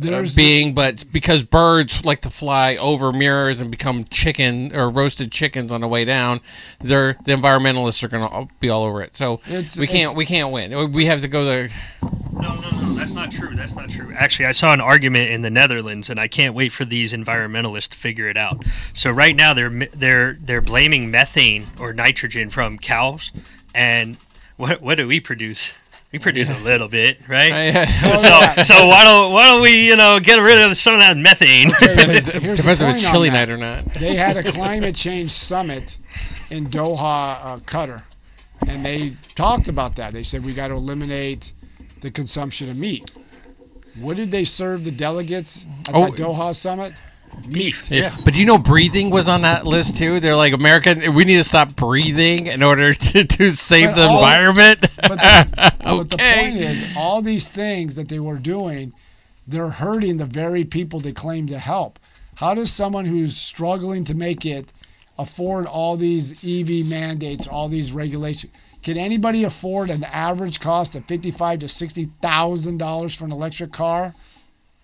[0.00, 5.32] There's being, but because birds like to fly over mirrors and become chicken or roasted
[5.32, 6.40] chickens on the way down,
[6.80, 9.16] they're the environmentalists are going to be all over it.
[9.16, 10.92] So It's- we can't it's- we can't win.
[10.92, 11.68] We have to go there.
[12.32, 12.94] No, no, no.
[12.94, 13.54] That's not true.
[13.54, 14.12] That's not true.
[14.16, 17.88] Actually, I saw an argument in the Netherlands, and I can't wait for these environmentalists
[17.88, 18.64] to figure it out.
[18.92, 23.32] So right now, they're they're they're blaming methane or nitrogen from cows,
[23.74, 24.16] and
[24.56, 25.74] what what do we produce?
[26.12, 27.86] We produce a little bit, right?
[28.02, 28.62] Oh, so yeah.
[28.62, 31.70] so why don't why don't we you know get rid of some of that methane?
[31.80, 33.84] Here's the Depends if point it's on chilly night or not.
[33.94, 35.98] they had a climate change summit
[36.50, 38.02] in Doha, uh, Qatar,
[38.66, 40.14] and they talked about that.
[40.14, 41.52] They said we got to eliminate
[42.00, 43.10] the consumption of meat.
[43.98, 46.06] What did they serve the delegates at Oh.
[46.06, 46.94] that Doha summit?
[47.50, 47.90] Beef.
[47.90, 48.14] Yeah.
[48.24, 50.20] But do you know breathing was on that list too?
[50.20, 50.94] They're like America.
[51.10, 54.80] We need to stop breathing in order to, to save But the all- environment.
[55.02, 58.92] But the, but the point is, all these things that they were doing,
[59.46, 61.98] they're hurting the very people they claim to help.
[62.34, 64.70] How does someone who's struggling to make it
[65.18, 68.52] afford all these EV mandates, all these regulations?
[68.82, 73.72] Can anybody afford an average cost of fifty-five to sixty thousand dollars for an electric
[73.72, 74.14] car?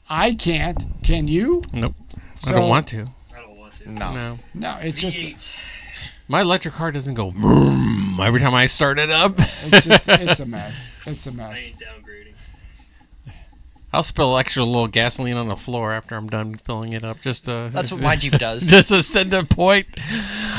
[0.09, 0.85] I can't.
[1.03, 1.63] Can you?
[1.73, 1.95] nope.
[2.47, 3.09] I So- don't want to.
[3.37, 3.91] I don't want to.
[3.91, 4.13] No.
[4.15, 4.39] No.
[4.55, 5.57] No, it's just
[6.29, 9.35] My electric car doesn't go vroom every time I start it up.
[9.39, 10.89] it's just it's a mess.
[11.07, 11.59] It's a I mess.
[11.59, 12.11] ain't downgrading.
[13.93, 17.21] I'll spill extra little gasoline on the floor after I'm done filling it up.
[17.21, 18.67] Just uh, That's what my Jeep does.
[18.69, 19.87] just to send a point.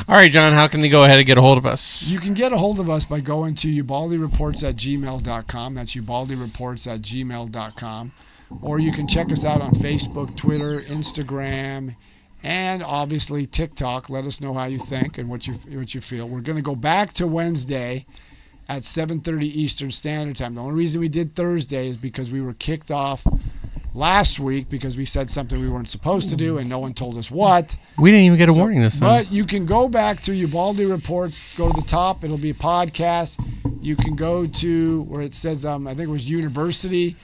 [0.08, 2.02] All right, John, how can they go ahead and get a hold of us?
[2.04, 5.74] You can get a hold of us by going to ubaldireports at gmail.com.
[5.76, 8.12] That's ubaldireports at gmail.com.
[8.62, 11.96] Or you can check us out on Facebook, Twitter, Instagram,
[12.44, 14.10] and obviously TikTok.
[14.10, 16.28] Let us know how you think and what you what you feel.
[16.28, 18.06] We're going to go back to Wednesday
[18.68, 20.56] at 7:30 Eastern Standard Time.
[20.56, 23.26] The only reason we did Thursday is because we were kicked off
[23.96, 27.18] last week because we said something we weren't supposed to do and no one told
[27.18, 27.78] us what.
[27.98, 29.24] We didn't even get a warning this time.
[29.24, 32.56] But you can go back to Ubaldi Reports, go to the top, it'll be a
[32.56, 33.40] podcast.
[33.82, 37.16] You can go to where it says, um, I think it was university,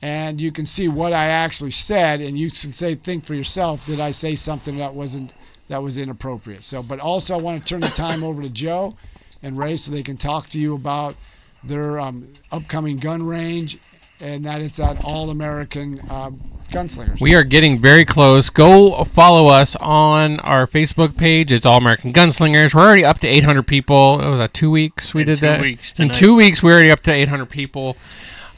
[0.00, 3.84] and you can see what I actually said, and you can say, think for yourself,
[3.86, 5.32] did I say something that wasn't
[5.68, 6.64] that was inappropriate?
[6.64, 8.96] So, but also I want to turn the time over to Joe
[9.42, 11.16] and Ray so they can talk to you about
[11.64, 13.78] their um, upcoming gun range,
[14.20, 16.40] and that it's at All American um,
[16.70, 17.20] Gunslingers.
[17.20, 18.50] We are getting very close.
[18.50, 21.50] Go follow us on our Facebook page.
[21.50, 22.74] It's All American Gunslingers.
[22.74, 24.20] We're already up to 800 people.
[24.20, 25.60] It was that two weeks we In did two that.
[25.60, 27.96] weeks In two weeks, we're already up to 800 people.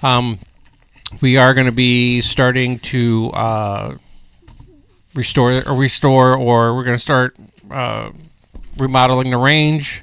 [0.02, 0.38] Um,
[1.20, 3.96] we are going to be starting to uh,
[5.14, 7.36] restore or restore, or we're going to start
[7.70, 8.10] uh,
[8.78, 10.02] remodeling the range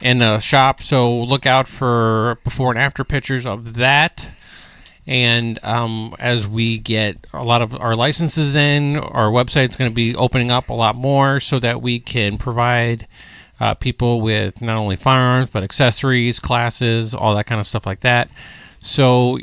[0.00, 0.82] and the shop.
[0.82, 4.28] So look out for before and after pictures of that.
[5.06, 9.94] And um, as we get a lot of our licenses in, our website's going to
[9.94, 13.06] be opening up a lot more so that we can provide
[13.60, 18.00] uh, people with not only firearms but accessories, classes, all that kind of stuff like
[18.00, 18.30] that.
[18.80, 19.38] So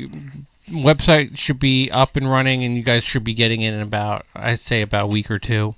[0.72, 4.26] website should be up and running, and you guys should be getting it in about
[4.34, 5.74] I'd say about a week or two.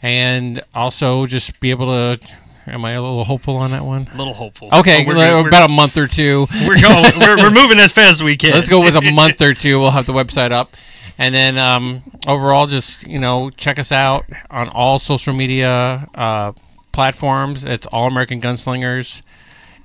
[0.00, 2.20] And also just be able to.
[2.66, 4.08] Am I a little hopeful on that one?
[4.12, 4.68] A little hopeful.
[4.72, 5.46] Okay, we're, good.
[5.48, 6.46] about a month or two.
[6.60, 7.18] we're, we're going.
[7.18, 8.52] We're, we're moving as fast as we can.
[8.52, 9.80] Let's go with a month or two.
[9.80, 10.76] We'll have the website up,
[11.18, 16.52] and then um, overall, just you know, check us out on all social media uh,
[16.92, 17.64] platforms.
[17.64, 19.22] It's All American Gunslingers,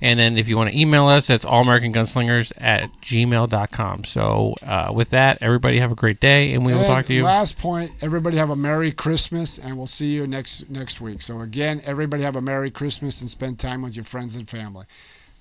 [0.01, 4.03] and then if you want to email us, that's All American Gunslingers at gmail.com.
[4.03, 7.23] So uh, with that, everybody have a great day, and we will talk to you.
[7.23, 11.21] Last point, everybody have a Merry Christmas, and we'll see you next next week.
[11.21, 14.85] So again, everybody have a Merry Christmas and spend time with your friends and family.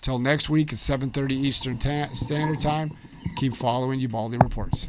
[0.01, 2.97] Till next week at 7:30 Eastern ta- Standard Time.
[3.37, 4.87] Keep following Ubaldi Reports.